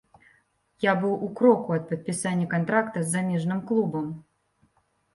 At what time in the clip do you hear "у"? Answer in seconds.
1.27-1.29